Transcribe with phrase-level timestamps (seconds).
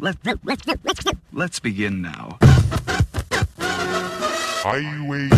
[0.00, 0.66] let's,
[1.32, 2.38] let's begin now.
[4.64, 5.28] Highway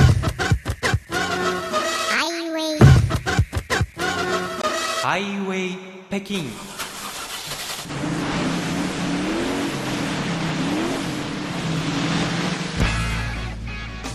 [2.13, 2.79] Highway
[5.03, 6.45] ハイウェイ北京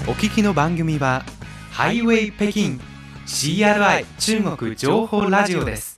[0.07, 1.25] お聞きの番組は
[1.71, 2.79] ハイウェイ北京
[3.25, 5.88] CRI 中国情報ラジオです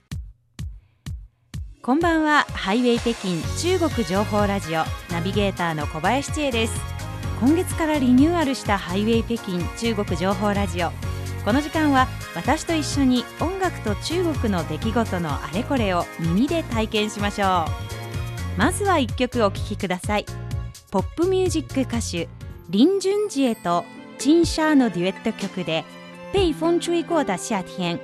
[1.84, 2.46] こんばんは。
[2.52, 6.80] ハイウェイ北京中国情報ラジオナビゲーターの小林千恵です。
[7.40, 10.92] 今月からリニューアルしたハイウェイ北京中国情報ラジオ。
[11.44, 18.56] この時間は私と一緒に音楽と中国の出来事のあれこれを耳で体験しましょう。
[18.56, 20.26] まずは一曲お聴きください。
[20.92, 22.28] ポップミュージック歌手
[22.70, 23.84] 林俊杰と
[24.18, 25.84] チンシャーのデュエット曲で
[26.32, 27.98] 「被风吹过的夏天」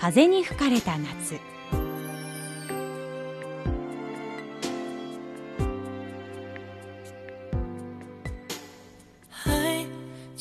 [0.00, 1.38] 風に吹かれた夏。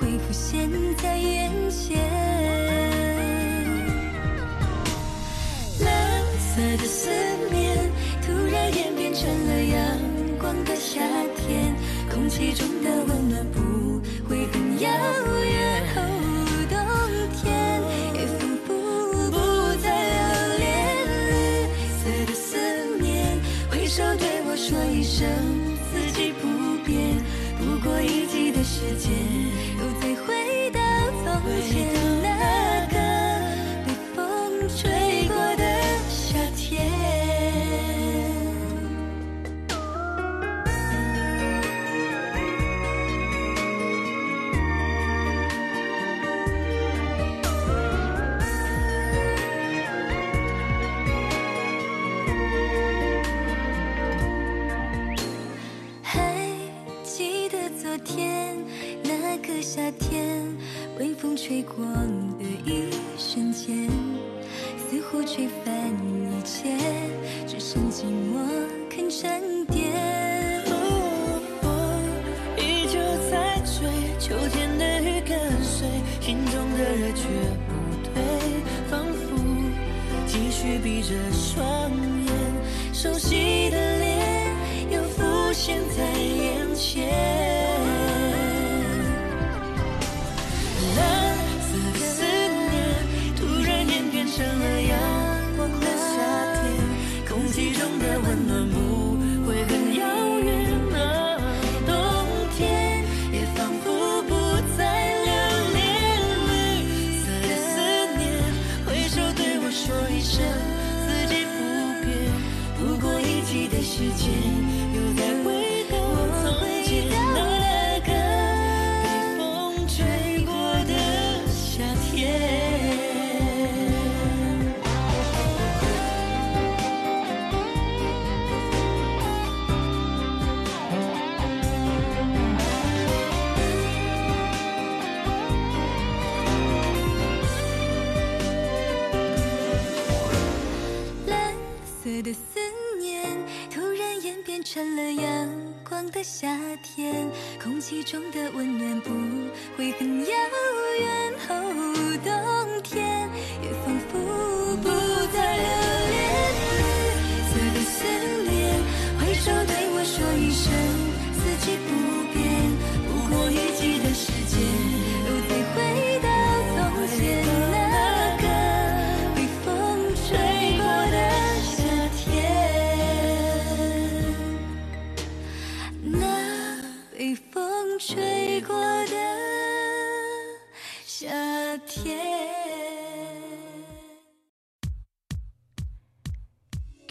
[0.00, 2.00] 会浮现在眼前。
[5.80, 7.10] 蓝色的思
[7.50, 9.98] 念突然演变成了阳
[10.38, 11.00] 光的夏
[11.36, 11.74] 天，
[12.12, 14.88] 空气中的温暖不会很遥
[15.44, 15.60] 远。
[16.68, 16.76] 冬
[17.42, 17.82] 天
[18.14, 18.68] 也仿佛
[19.30, 19.36] 不
[19.82, 19.86] 再
[20.58, 20.62] 留恋。
[21.28, 22.56] 绿色的思
[23.00, 23.38] 念，
[23.70, 25.26] 挥手对我说一声
[25.90, 26.42] 四季不
[26.84, 26.92] 变。
[27.58, 29.10] 不过一季的时间，
[31.40, 32.11] 味道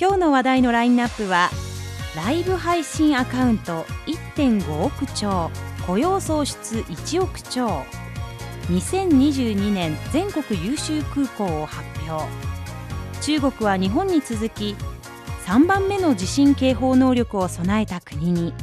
[0.02, 1.52] 今日の話題のラインナップは
[2.16, 5.52] ライブ配信アカウント1.5億兆
[5.86, 7.84] 雇用創出1億兆。
[8.72, 12.26] 2022年全国優秀空港を発表
[13.22, 14.76] 中国は日本に続き
[15.46, 18.56] 3番目の地震警報能力を備えた国に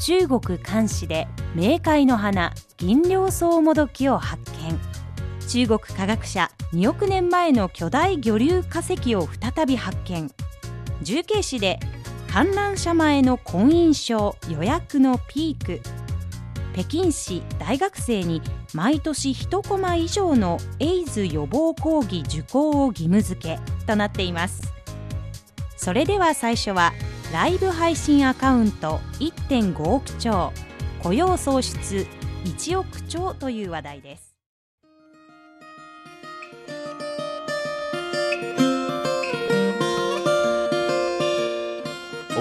[0.00, 4.76] 中国漢詩で冥界の花銀梁草もどきを発見。
[5.46, 10.28] 中国科学者2億年前の巨大魚竜化石を再び発見。
[11.02, 11.80] 重慶市で
[12.30, 15.80] 観覧車前の婚姻証予約のピーク。
[16.72, 18.42] 北京市大学生に
[18.74, 24.72] 毎年1コマ以上のエイズ予防講義受講を義務付けとなっています。
[25.76, 26.92] それでは最初は
[27.32, 30.52] ライブ配信アカウント1.5億兆
[31.02, 32.06] 雇用創出
[32.44, 34.29] 1億兆という話題です。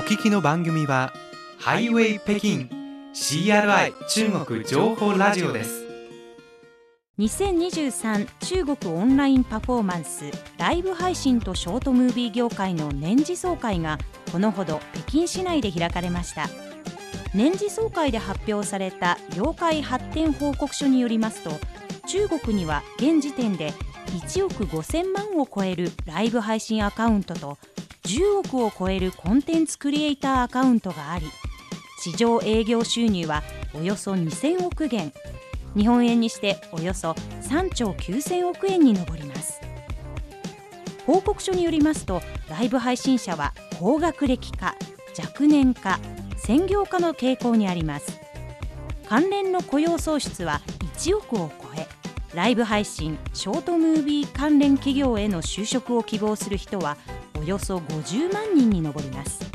[0.09, 1.13] 聞きの番組は
[1.59, 2.67] ハイウェイ北京
[3.13, 5.85] CRI 中国情報ラジオです。
[7.19, 10.23] 2023中国オンラインパフォーマンス
[10.57, 13.99] ライブ配信とショートムービー業界の年次総会が
[14.31, 16.47] このほど北京市内で開かれました。
[17.35, 21.51] 年次総会で発表された業界発展報告書によりますと
[22.07, 23.75] 中国には現時点で
[24.09, 27.57] 1億5000万を超えるライブ配信アカウントと
[28.03, 31.25] 10億を超えるコンテンツクリエイターアカウントがあり
[31.99, 35.11] 市場営業収入はおよそ2000億元。
[35.75, 37.11] 日本円にしておよそ
[37.41, 39.59] 3兆9000億円に上ります。
[41.05, 44.75] 報告書によりますとライブ配信者は高学歴化
[45.17, 45.99] 若年化
[46.37, 48.19] 専業化の傾向にあります。
[49.07, 50.61] 関連の雇用創出は
[50.95, 51.98] 1億を超え
[52.33, 56.97] ライブ配信ショートムービー関連企業への就職を希望する人は
[57.39, 59.49] およそ50万人に上ります。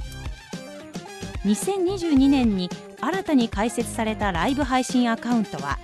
[1.44, 5.79] 2022年に新たに開設されたライブ配信アカウントは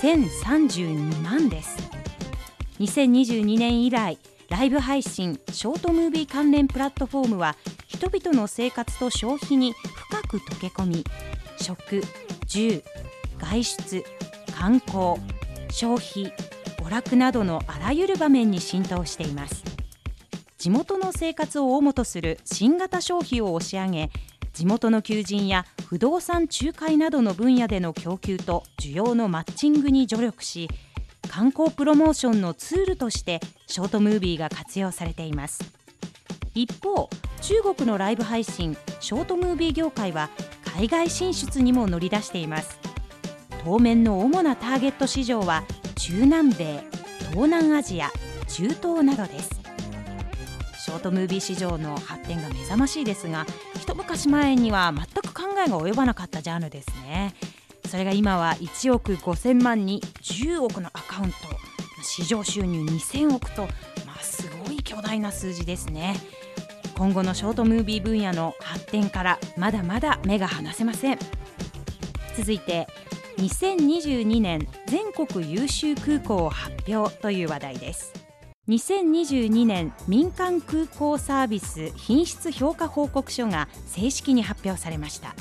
[0.00, 1.76] 1032万です。
[2.80, 4.18] 2022年以来
[4.50, 7.56] ライブ配信ショートムービー関連プラットフォームは
[7.86, 11.04] 人々の生活と消費に深く溶け込み
[11.58, 12.02] 食
[12.46, 12.82] 住
[13.38, 14.04] 外出
[14.54, 15.16] 観光
[15.76, 16.32] 消費
[16.78, 19.62] 娯楽などのあらゆる場面に浸透しています。
[20.56, 24.10] 地元の生活を主とする新型消費を押し上げ
[24.54, 30.70] 地元の求人や不動産仲介などの分野での供給と需要のマッチングに助力し
[31.28, 35.62] 観光プロモーションのツールとしてショートムービーが活用されています。
[36.54, 37.10] 一方
[37.42, 40.30] 中国のライブ配信ショートムービー業界は
[40.64, 42.85] 海外進出にも乗り出しています。
[43.66, 45.64] 当面の主なターゲット市場は
[45.96, 46.84] 中南米
[47.30, 48.12] 東南アジア
[48.46, 49.50] 中東などです。
[50.78, 53.44] ショートムービー市場の発展が目覚ましいですが
[53.80, 57.34] 一昔前には全く考えが及ばなかったジャンルですね。
[57.88, 61.36] それが今は1億5000万に10億のアカウント
[62.04, 63.62] 市場収入2000億と、
[64.06, 66.14] まあ、すごい巨大な数字ですね。
[66.96, 71.18] 今後のショートムービー分野の発展からまだまだ目が離せません。
[72.36, 72.86] 続いて
[73.38, 78.12] 2022年全国優秀空港を発表という話題です。
[78.68, 85.34] 2022年民間空港サービス品質評価報告書が正式に発表されました。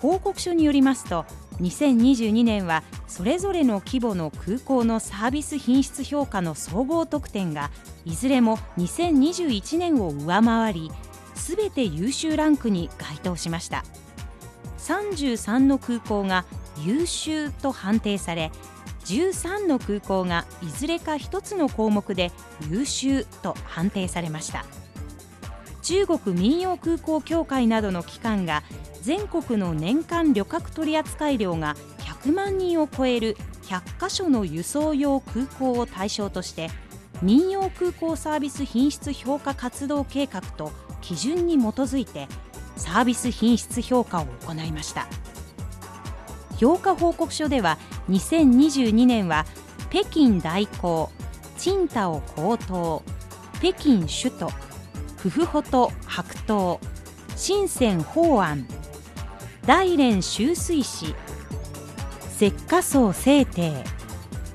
[0.00, 1.24] 報告書によりますと
[1.60, 7.70] 2022年はそれぞれの規模の空港のサービス品質評価の総合得点が
[8.04, 10.92] いずれも2021年を上回り
[11.34, 13.84] すべて優秀ランクに該当しました。
[14.78, 16.44] 33の空港が
[16.84, 18.50] 優秀と判定され
[19.04, 22.32] 13の空港がいずれか1つの項目で
[22.68, 24.64] 優秀と判定されました。
[25.82, 28.64] 中国民用空港協会などの機関が
[29.02, 36.70] 全国の年間旅客取扱量が100万人を超える100カ所の輸送用空港を対象として
[37.22, 40.72] 民用空港サービス品質評価活動計画と
[41.02, 42.26] 基準に基づいて
[42.76, 45.06] サービス品質評価を行いました。
[46.58, 49.44] 評価報告書では2022年は
[49.90, 51.10] 北京大工
[51.58, 53.02] 青島高等
[53.60, 54.50] 北京首都
[55.16, 56.80] フフホト白桃
[57.36, 58.66] 深セン宝安
[59.66, 61.14] 大連修水市
[62.38, 63.84] 石化層聖帝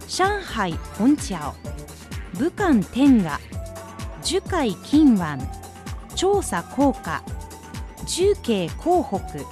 [0.08, 1.53] 上海本茶
[2.36, 3.39] 武漢天下
[4.22, 5.39] 樹海金湾
[6.15, 7.24] 調査効果
[8.05, 9.46] 重慶広北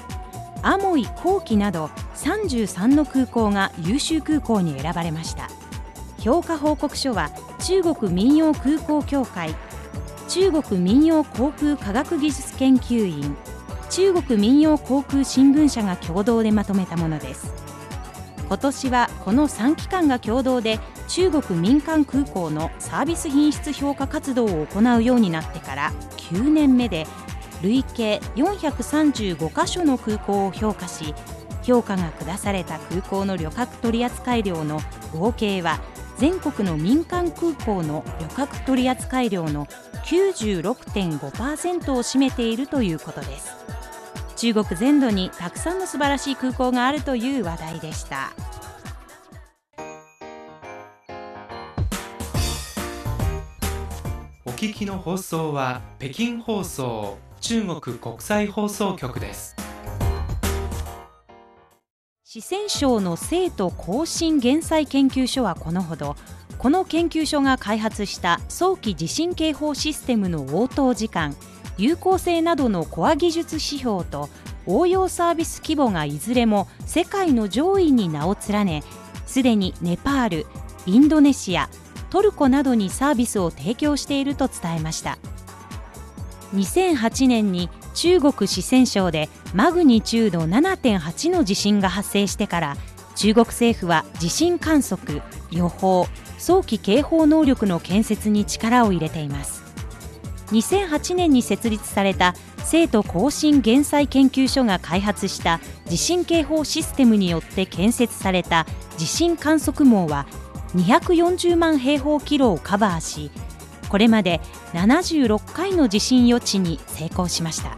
[0.62, 1.89] アモイ後期など
[2.24, 5.50] 33の空港が優秀空港に選ばれました。
[6.20, 9.56] 評価報告書は中国民用空港協会
[10.28, 13.38] 中国民用航空科学技術研究院
[13.90, 17.54] 中国民用航空新聞社が共同でまとめたものです。
[18.48, 27.06] 今年はこの3機関が共同で中国民間空港のサービス品質評価活動を行うようになってから9年目で
[27.62, 31.14] 累計435カ所の空港を評価し
[31.63, 34.82] 評価が下された空港の旅客取扱量の
[35.13, 35.80] 合計は
[36.18, 39.68] 全国の民間空港の旅客取扱量の
[40.06, 43.54] 96.5%を占めているということです。
[44.36, 48.32] 中国全土にたくさんの素晴らしい空港があるという話題でした。
[54.46, 59.59] お聞きの放送は北京放送中国国際放送局です。
[62.31, 66.15] 四川省の生徒更新減災研究所はこのほど
[66.59, 71.36] この研究所が開発した早期地震警報システムの応答時間
[71.79, 74.29] 有効性などのコア技術指標と
[74.67, 78.83] 応用サービス規模がいずれも世界の上位に名を連ね
[79.25, 80.45] すでにネパール
[80.86, 81.67] インドネシア
[82.12, 85.17] トルコなどにサービスを提供していると伝えました。
[86.53, 87.69] 2008年に
[88.00, 92.77] 中国四川省でマグニチュード7.8の地震が発生してから
[93.18, 99.63] 中国政府は地震観測予報早期警報能力の建設に力を入れています。
[100.51, 108.65] 2008年に設立された生徒更新減災研究所が開発した地震警報システムによって建設された
[108.96, 110.25] 地震観測網は
[110.74, 113.29] 240万平方キロをカバーし
[113.89, 114.39] これまで
[114.74, 117.77] 76回の地震予知に成功しました。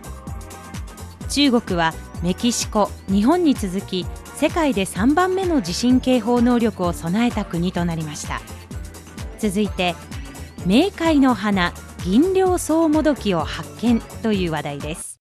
[1.29, 8.41] 中国はメキシコ日本に続き世界で3番目の地震警報能力を備えた国となりました。
[9.39, 9.95] 続いて
[10.67, 15.19] 冥界の花銀両草もどきを発見という話題です。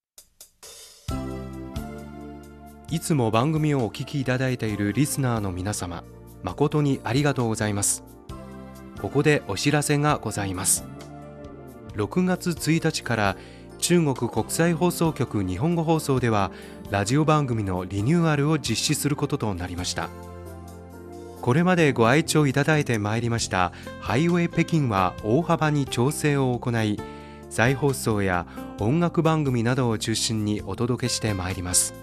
[2.91, 6.03] いつも番組をお聞きいただいているリスナーの皆様
[6.43, 8.10] 誠にありがとうございます。
[9.01, 10.85] ここでお知らせがございます。
[11.95, 13.37] 6月1日から
[13.79, 16.51] 中国国際放送局日本語放送では
[16.91, 20.11] ラジオ番組のリニューアルを実施することとなりました。
[21.41, 27.01] これまでご愛聴いただいてまいりましたハイウェイ北京は大幅に調整を行い
[27.49, 28.47] 再放送や
[28.79, 31.95] 音楽番組などを中心にお届けしてまいります。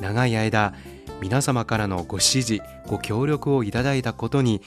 [0.00, 0.74] 長い間
[1.20, 4.62] 皆様からのご支持ご協力をいただいたことに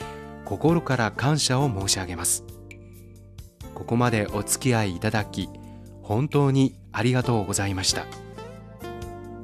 [0.51, 2.43] 心から感謝を申し上げます。
[3.74, 5.48] ここまでお付き合いいただき
[6.03, 8.05] 本当にありがとうございました。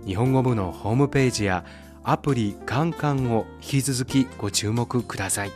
[0.05, 1.63] 日本語部のホームページや
[2.03, 5.51] アプリカンカンを引き続きご注目ください。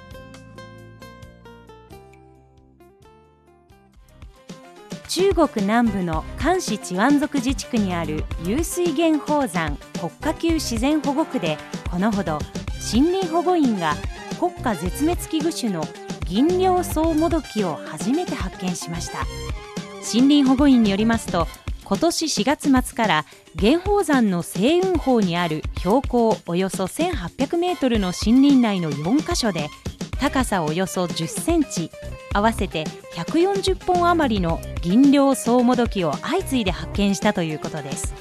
[5.09, 11.57] 中国南部の漢市チワン族自治区にある湧水源宝山国家級自然保護区で
[11.91, 12.39] このほど
[12.93, 13.95] 森林保護員が
[14.41, 15.83] 国家絶滅危惧種の
[16.27, 19.19] 銀両草もどきを初めて発見しました。
[20.11, 21.47] 森林保護員によりますと
[21.83, 29.69] 今年4月末から源宝山の西雲峰にある標高およそ1800メートルの森林内の4カ所で
[30.19, 31.91] 高さおよそ10センチ
[32.33, 38.15] 合わせて140本余りの銀両草もどきを相次いで発見したということです。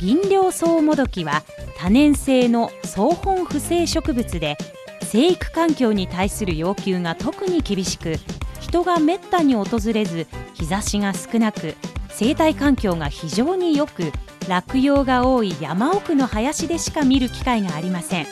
[0.00, 1.44] 銀両草もどきは
[1.78, 4.58] 多年生の草本不生植物で
[5.04, 8.16] 生育環境に対する要求が特に厳しく
[8.60, 11.76] 人がめったに訪れず日差しが少なく
[12.08, 14.12] 生態環境が非常に良く
[14.48, 18.26] 落葉が多い山奥の林でしか見る機会がありません。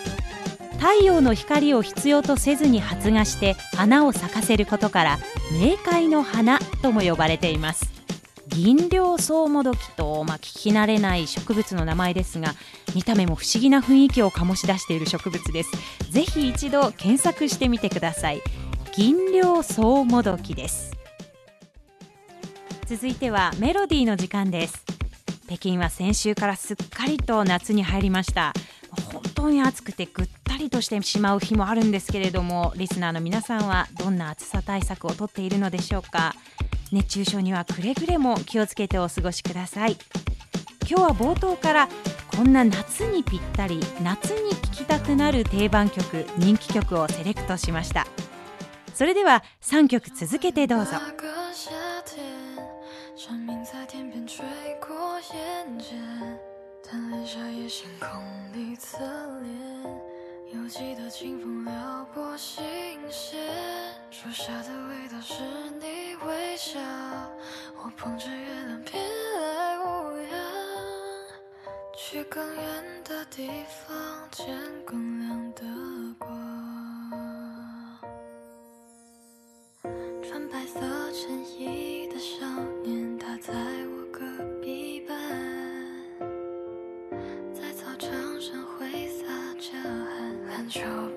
[0.79, 5.19] 太陽の光を必要とせずに発芽して花を咲かせることから
[5.53, 8.02] 冥界の花とも呼ばれています。
[8.55, 12.55] 銀両草もどきと、まあ、聞き慣れない植物の名前ですが
[12.95, 15.71] 見た目も不思議な雰囲気を醸し出している植物です。
[16.11, 18.43] ぜひ一度検索してみてください。
[18.95, 20.93] 銀両草もどきです。
[22.87, 24.85] 続いてはメロディーの時間です。
[25.47, 28.53] 北京は先週からすっかりと夏に入りました。
[29.13, 36.35] 本当に暑くてぐったりとしてしまう日もあるんですけれどもリスナーの皆さんはどんな暑さ対策をとっているのでしょうか？
[36.93, 39.97] 熱中症にはくれぐれも気をつけてお過ごしください。
[40.89, 41.89] 今日は冒頭から
[42.37, 48.07] こんな夏にぴったり夏に聴きたくなる定番曲人気曲をセレクトしました。
[48.95, 50.93] それでは3曲続けてどうぞ，
[53.65, 54.45] 在天边吹
[54.81, 55.97] 过眼间，
[56.85, 58.11] 贪恋夏夜星空
[58.53, 58.99] 里侧
[59.41, 59.82] 脸，
[60.55, 62.63] 犹记得清风撩拨心
[63.11, 63.41] 弦，
[64.11, 65.35] 树下的味道是
[65.81, 66.79] 你微笑，
[67.83, 70.31] 我捧着月亮偏爱无恙，
[71.97, 73.49] 去更远的地
[73.87, 73.97] 方
[74.31, 74.47] 见
[74.85, 75.63] 更亮的
[76.19, 76.31] 光。
[80.23, 80.81] 穿白色
[81.13, 82.47] 衬衣的少
[82.83, 83.55] 年，他在
[90.73, 91.13] control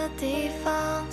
[0.00, 1.04] 的地方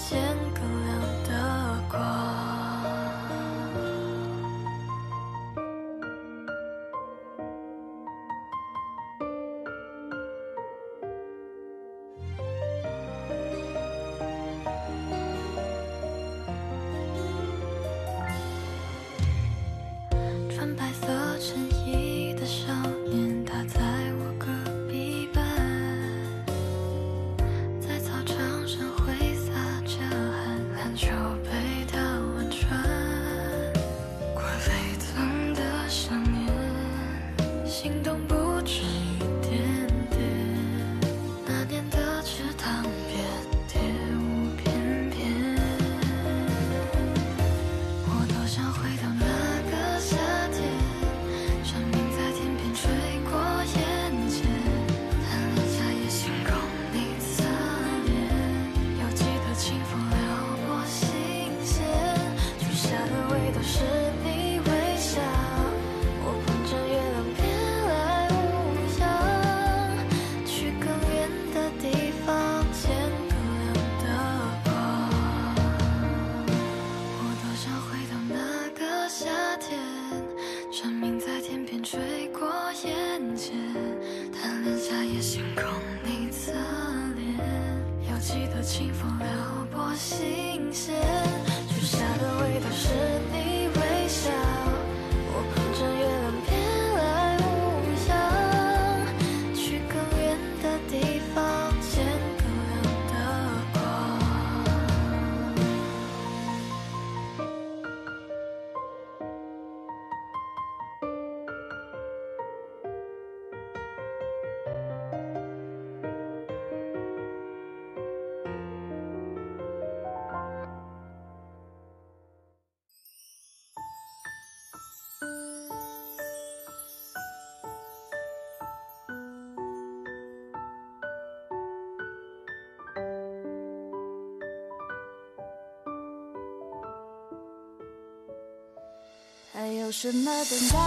[139.68, 140.80] 还有什么等待？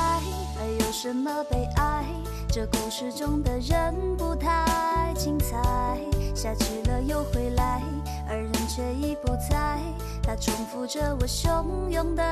[0.59, 2.03] 还有什么悲哀？
[2.49, 6.01] 这故事中的人不太精彩。
[6.35, 7.83] 下去了又回来，
[8.27, 9.79] 而人却已不在。
[10.23, 12.23] 他重复着我汹涌的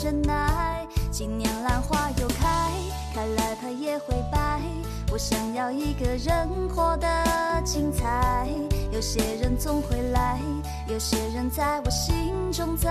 [0.00, 0.86] 忍耐。
[1.10, 2.70] 今年兰花又开，
[3.12, 4.60] 看来它也会败。
[5.10, 7.08] 我想要一个人活得
[7.64, 8.48] 精彩。
[8.92, 10.38] 有些人总会来，
[10.86, 12.88] 有些人在我心中在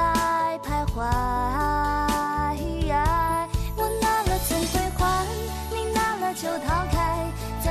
[0.61, 1.98] 徘徊。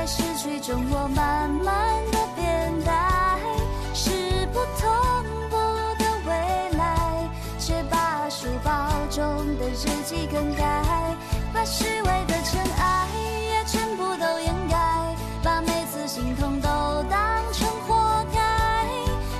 [0.09, 3.39] 失去中我慢慢的变呆，
[3.93, 4.09] 是
[4.51, 4.89] 不同
[5.51, 5.55] 步
[5.99, 9.23] 的未来，却把书包中
[9.59, 10.65] 的日记更改，
[11.53, 13.07] 把虚伪的尘埃
[13.51, 16.67] 也全部都掩盖，把每次心痛都
[17.07, 18.87] 当成活该，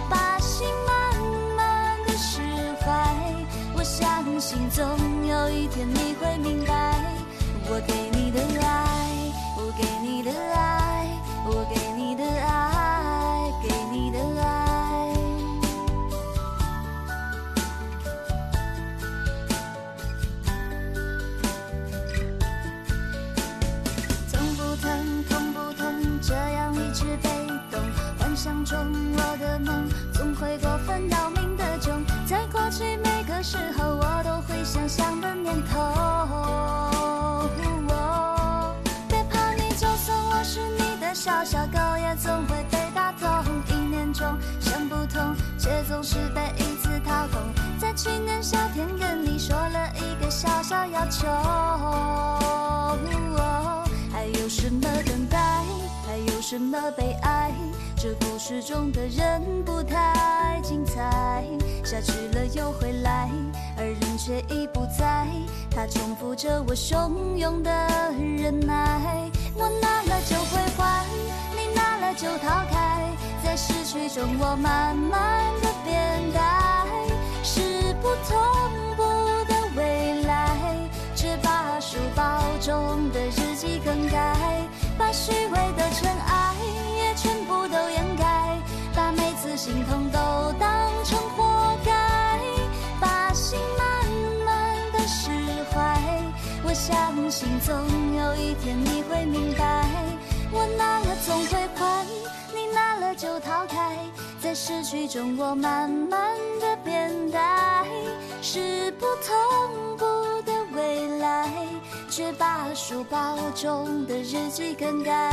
[0.08, 1.18] 把心慢
[1.58, 2.42] 慢的释
[2.86, 3.16] 怀。
[3.74, 4.86] 我相信总
[5.26, 6.94] 有一天你会明白，
[7.72, 9.09] 我给你的爱，
[10.20, 11.08] 你的爱，
[11.46, 11.79] 我给
[56.60, 57.54] 怎么悲哀？
[57.96, 61.42] 这故事中的人不太精彩，
[61.86, 63.30] 下去了又回来，
[63.78, 65.26] 而人却已不在。
[65.72, 67.72] 他重复着我汹涌的
[68.38, 71.06] 忍耐，我拿了就会还，
[71.56, 73.10] 你拿了就逃开。
[73.42, 76.86] 在失去中，我慢慢的变呆，
[77.42, 77.62] 是
[78.02, 78.38] 不同
[78.98, 79.04] 步
[79.48, 80.58] 的未来，
[81.16, 83.39] 却把书包中的。
[97.40, 97.74] 心总
[98.18, 99.86] 有一天你会明白
[100.52, 102.06] 我拿了总会还
[102.54, 103.96] 你拿了就逃开。
[104.42, 107.88] 在失去中我慢慢的变呆
[108.42, 110.06] 是不同步
[110.42, 111.50] 的未来
[112.10, 115.32] 却把书包中的日记更改。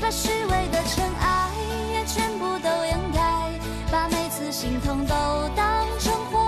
[0.00, 1.50] 把虚伪的尘埃
[1.92, 3.52] 也全部都掩盖
[3.92, 5.14] 把每次心痛都
[5.54, 6.45] 当成活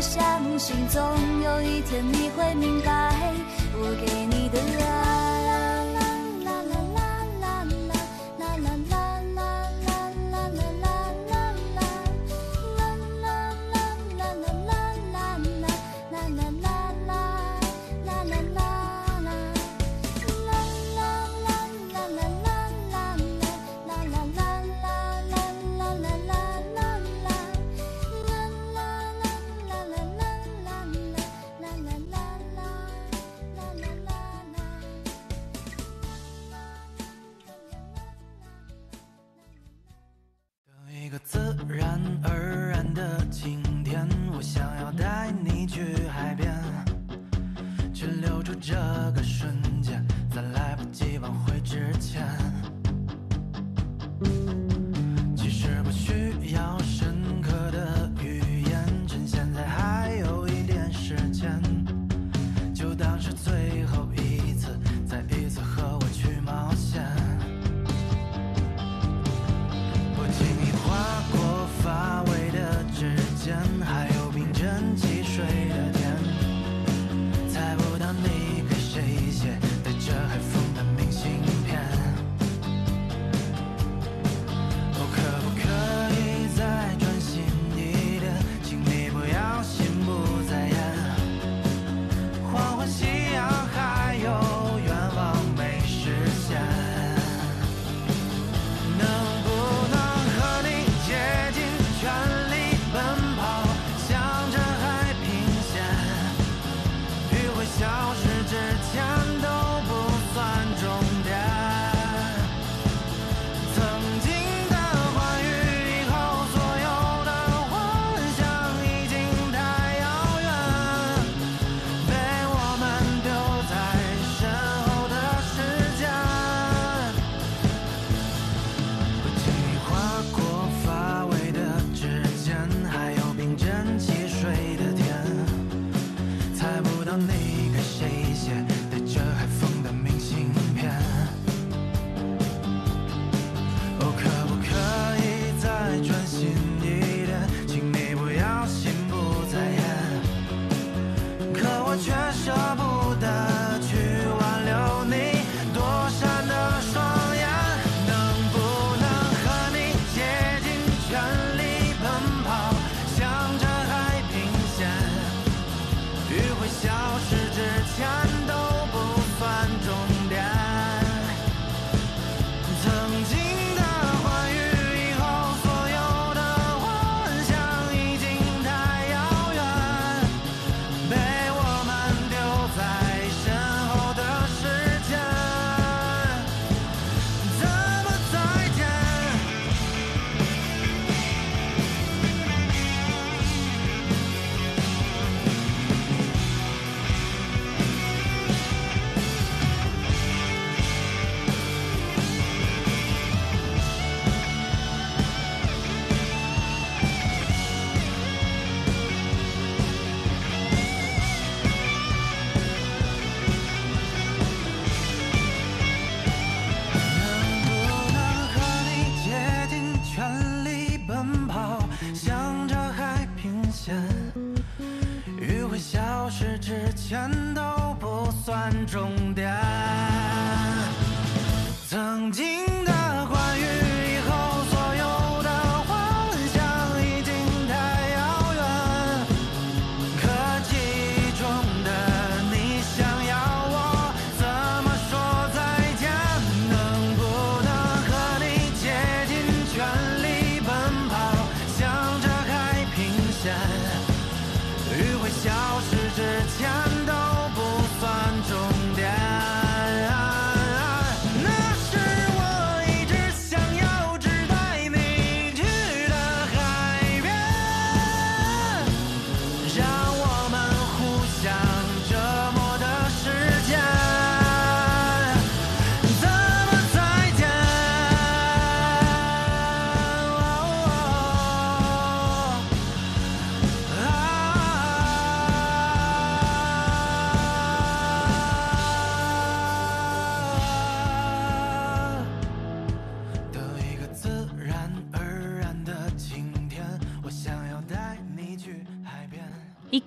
[0.00, 1.02] 相信总
[1.42, 3.12] 有一天你会明白
[3.74, 5.19] 我给你的爱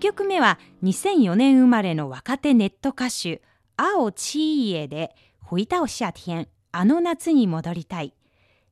[0.04, 3.42] 曲目は2004年生まれの若手ネット歌手
[3.78, 5.16] 青チーエで
[5.50, 8.14] 回到夏天あの夏に戻りたい。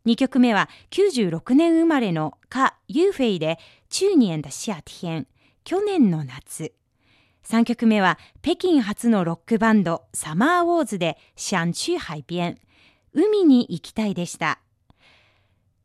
[0.06, 5.26] 2曲目は96年生まれのカ・ユーフェイで中年的夏天
[5.64, 6.74] 去年の夏。
[7.48, 12.58] 3曲目は北京初のロックバンドサマーウォーズで想去海边
[13.14, 14.60] 海に行きたいでした。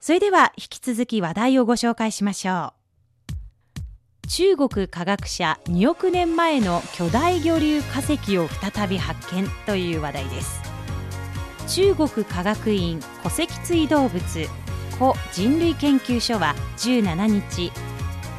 [0.00, 2.85] それでは引き続き話題をご紹介しましょう。
[4.28, 10.60] 中国科学者2億年前の巨大魚竜化石を再び発見という話題です。
[11.68, 14.20] 中国科学院古脊椎動物
[14.98, 17.72] 古人類研究所は17日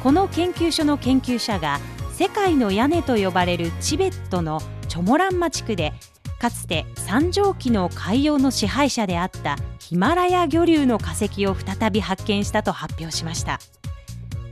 [0.02, 1.78] この研究所の研究者が
[2.12, 5.92] 世界の屋根と呼ばれるチベットのチョモランマ地区で
[6.38, 13.58] かつて三畳紀の海洋の支配者であったヒマラヤ魚竜の化石を再び発見したと発表しました。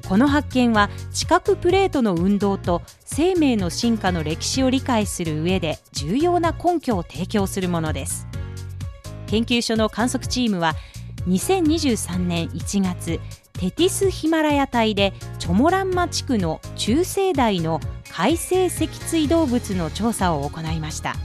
[0.08, 8.28] この発見は地殻プレートの運動と生命の進化の歴史を理解する上で重要な根拠を提供するものです。
[9.26, 10.74] 研究所の観測チームは
[11.26, 13.18] 2023年1月
[13.54, 17.80] テティスヒマラヤ帯でチョモランマ地区の中生代の
[18.12, 21.16] 海生脊椎動物の調査を行いました。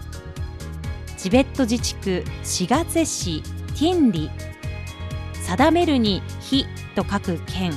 [1.17, 4.31] チベット自治区シガツェ市ティンリ。
[5.43, 6.65] 定めるに「火」
[6.95, 7.73] と書く県。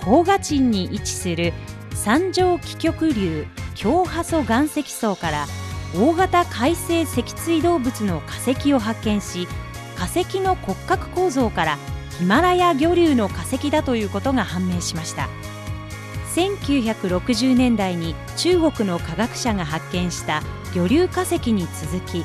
[0.00, 1.52] 黄河鎮に位置する
[1.94, 5.46] 三条気極流強破素岩石層から
[5.94, 9.46] 大型海生脊椎動物の化石を発見し
[9.96, 11.78] 化石の骨格構造から
[12.18, 15.28] ヒマラヤ魚竜の化石だということが判明しました。
[16.34, 22.24] 1960年代に中国の科学者が発見した魚竜化石に続き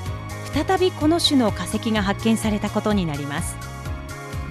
[0.54, 3.75] 再びこの種の化石が発見されたことになります。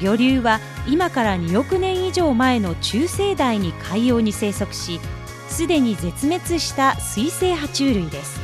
[0.04, 5.00] 魚竜は今から2億年以上前の中生代に海洋に生息し
[5.48, 8.40] すでに絶滅した水生爬虫類です。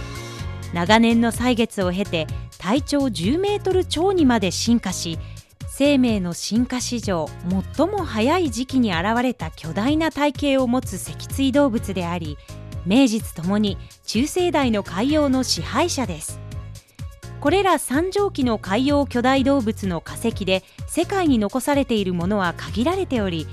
[0.73, 2.27] 長年の歳月を経て
[2.59, 5.19] 体長10メートル超にまで進化し
[5.69, 7.29] 生命の進化史上
[7.77, 12.39] 最も早い時期に現れた巨大な体型を持つ脊椎動物であり
[12.87, 16.50] 名実ともに中生代の海洋の支配者です。
[17.41, 23.47] これら三畳紀の海洋巨大動物の化石で世界に残されているものは限られており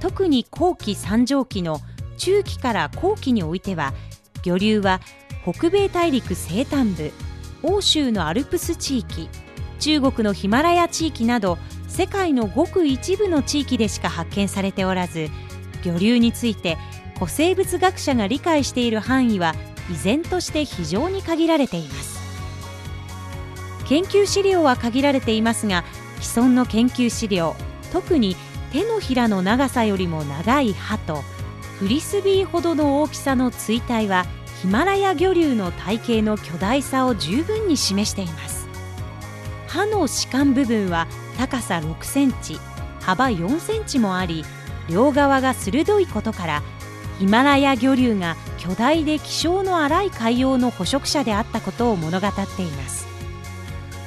[0.00, 1.80] 特に後期三畳紀の
[2.16, 3.94] 中期から後期においては
[4.42, 5.00] 魚竜は
[5.42, 7.12] 北米大陸西端部
[7.62, 9.28] 欧州のアルプス地域
[9.78, 15.28] 中国のヒマラヤ地域など世界のごく一部の地域でしか発見されておらず
[15.84, 16.76] 魚竜について
[17.14, 19.54] 古生物学者が理解している範囲は
[19.92, 22.17] 依然として非常に限られています。
[23.88, 25.84] 研究資料は限られていますが
[26.20, 27.56] 既存の研究資料
[27.92, 28.36] 特に
[28.72, 31.22] 手のひらの長さよりも長い歯と
[31.78, 34.26] フリスビーほどの大きさの椎体は
[34.60, 38.68] ヒマラヤ魚竜の体型の巨大さを十分に示しています。
[39.68, 42.58] 歯の歯間部分は高さ6センチ
[43.00, 44.44] 幅4センチもあり
[44.90, 46.62] 両側が鋭いことから
[47.18, 53.07] ヒマラヤ魚竜が巨大で気性の荒い海洋の捕食者であったことを物語っています。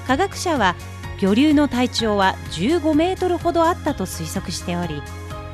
[0.08, 0.76] 科学者は
[1.20, 5.02] 魚竜の体長は15メートルほどあったと推測しており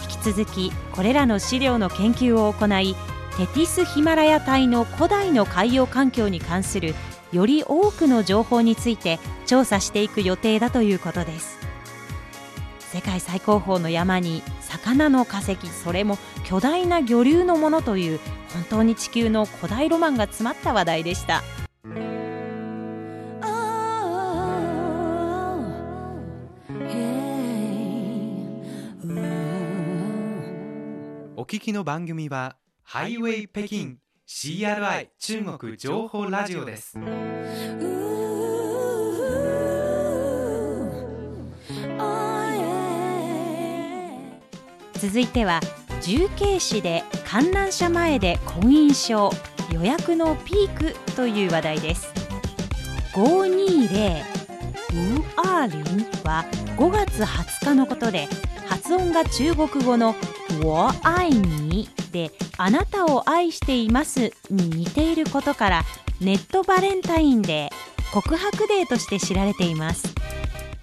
[0.03, 2.95] 引き続きこれらの資料の研究を行い
[3.37, 6.95] テティスヒマラヤ帯の古代の海洋環境に関する
[7.31, 11.57] より多くの情報について調査していく予定だということです。
[12.79, 18.19] 世界最高峰の山に魚の化石それも巨大な魚竜のものという
[18.53, 21.43] 本当に地球の古代ロマンが詰まった話題でした。
[31.47, 33.95] 聞きの番組はハイウェイ北京
[34.27, 36.99] CRI 中国情報ラジオです。
[44.99, 45.61] 続いては
[46.01, 49.31] 重慶市で観覧車前で婚姻証
[49.71, 52.13] 予約のピークという話題です。
[53.13, 56.43] 520ウアーリンは
[56.75, 58.27] 5月20日のことで
[58.67, 60.13] 発音が中国語の
[60.63, 65.85] 「我愛你」で「あなたを愛しています」に似ていることから
[66.19, 70.13] ネットバレンタインデー告白デーとして知られています。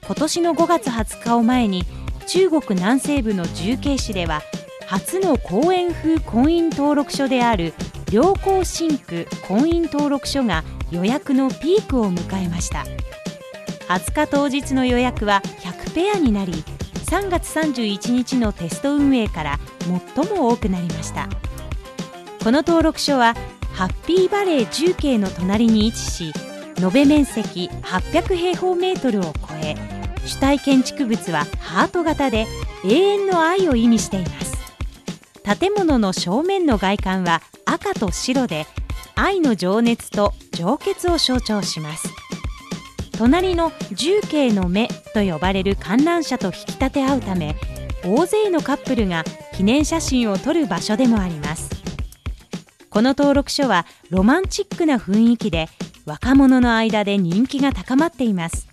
[0.07, 1.85] 今年の5月20日を前に
[2.27, 4.43] 中国南西部の重慶市では
[4.87, 7.73] 初の公園風婚姻登録書である
[8.13, 12.85] 良好新区婚姻登録書が予約のピークを迎えました。
[13.89, 16.65] 20日当日の予約は100ペアになり
[17.15, 19.61] 3月31日のテスト運営から
[20.17, 21.29] 最も多くなりました。
[22.43, 23.35] この登録書は
[23.73, 26.33] ハッピーバレー重慶の隣に位置し
[26.77, 29.31] 延べ面積800平方メートルを超
[29.63, 29.77] え
[30.27, 32.49] 主体建築物はハート型で
[32.85, 34.57] 永遠の愛を意味しています。
[35.61, 38.67] 建物の正面の外観は赤と白で
[39.15, 42.09] 愛の情熱と情結を象徴します。
[43.17, 47.57] 隣の重慶の目と呼ばれる観覧車と引き立て合うため
[48.05, 49.25] 大勢のカップルが
[49.55, 51.71] 記念写真を撮る場所でもあります。
[52.91, 55.69] この登録書はロマンチックな雰囲気で
[56.07, 58.69] 若者の間で人気が高まっています。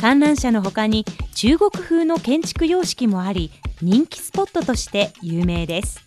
[0.00, 6.00] 観覧車の他に中国風の建築様式もあり人気スポットとして有名です。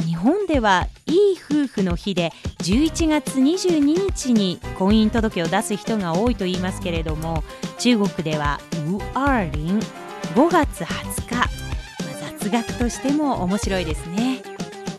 [0.00, 7.44] 日本ではいい夫婦の日で11月22日に婚姻届を出す人が多いと言いますけれども
[7.78, 9.80] 中国ではウアーリン
[10.34, 11.48] 5月20日、まあ、
[12.38, 14.42] 雑学としても面白いですね。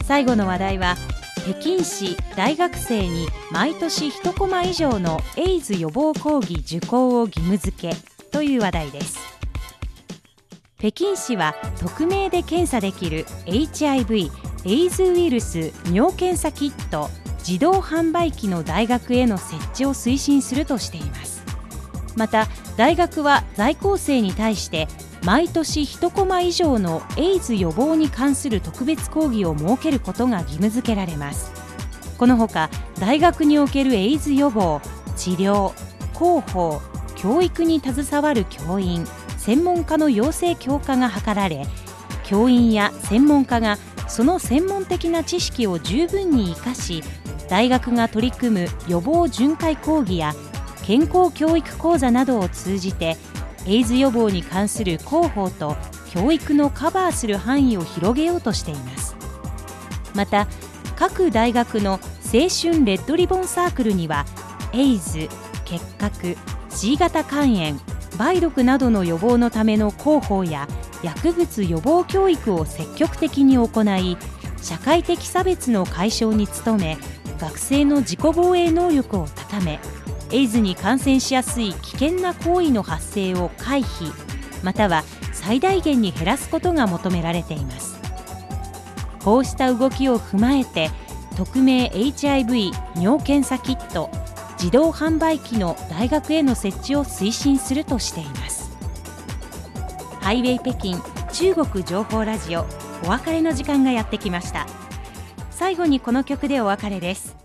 [0.03, 0.95] 最後の話題は
[1.43, 7.95] 北京市大学生に毎年1コマ以上のエイズ予防講義受講を義務付け
[8.31, 9.17] という話題です。
[10.77, 14.29] 北京市は匿名で検査できる HIV
[14.65, 17.09] エイズウイルス尿検査キット
[17.45, 21.43] 自動販売機の大学への設置を推進するとしています。
[22.15, 22.47] また
[22.77, 24.87] 大学は在校生に対して
[25.25, 31.51] 毎年1コマ以上のエイズ予防に関する特別講義を設けることが義務付けられます。
[32.17, 34.79] このほか大学におけるエイズ予防
[35.17, 35.73] 治療
[36.13, 36.81] 広報
[37.15, 39.05] 教育に携わる教員
[39.37, 41.65] 専門家の養成強化が図られ
[42.23, 43.77] 教員や専門家が
[44.13, 47.03] その専門的な知識を十分に生かし
[47.49, 50.35] 大学が取り組む予防巡回講義や
[50.83, 53.17] 健康教育講座などを通じて
[53.65, 55.75] エイズ予防に関する広報と
[56.11, 59.15] 教育のカバーする範囲を広げようとしています。
[60.13, 60.47] また
[60.95, 61.99] 各大学の青
[62.49, 64.27] 春レッドリボンサークルには
[64.73, 65.27] エイズ
[65.65, 66.37] 結核
[66.69, 67.79] C 型肝炎
[68.19, 70.67] 梅毒などの予防のための広報や
[71.03, 74.17] 薬物予防教育を積極的に行い
[74.61, 76.97] 社会的差別の解消に努め
[77.39, 79.79] 学生の自己防衛能力を高め
[80.31, 84.11] エイズに感染しやすい危険な行為の発生を回避
[84.63, 87.99] または最大限に減らすことが求められています。
[89.23, 90.89] こうした動きを踏まえて
[91.37, 94.09] 匿名 HIV 尿検査キット
[94.57, 98.62] 自動販売機の大学への設置を推進するとしています。
[100.33, 100.97] イウェイ北京
[101.31, 102.65] 中国情報ラジオ
[103.05, 104.65] お別れの時間がやってきました。
[105.51, 107.35] 最後にこの曲でお別れです。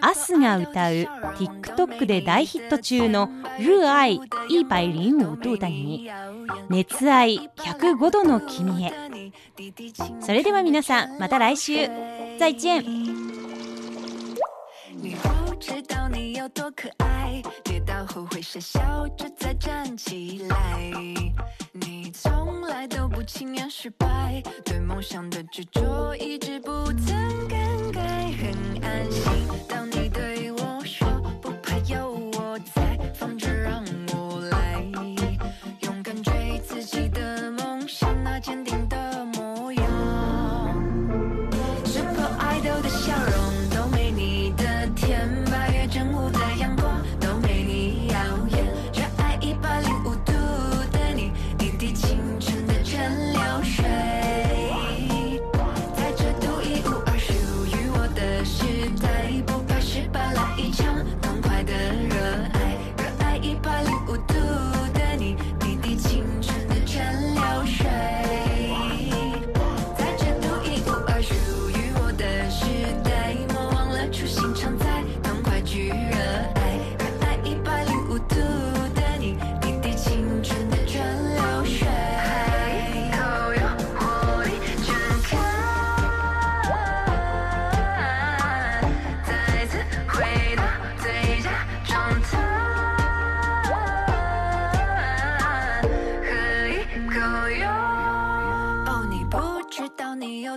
[0.00, 3.28] アスが歌う TikTok で大ヒット中の
[3.60, 6.10] 「ルーアイ105度だに
[6.68, 8.92] 熱愛105度の君へ」
[10.20, 11.88] それでは皆さんまた来週。
[12.38, 12.82] 再见。
[14.96, 20.54] 你不知道你有多可爱，跌倒后会傻笑着再站起来。
[22.86, 29.43] 都不轻言失败，对梦想的执着一直不曾更改，很安心。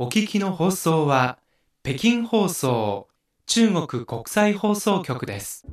[0.00, 1.40] お聞きの放送は
[1.82, 3.08] 北京放送
[3.46, 5.66] 中国国際放送局です。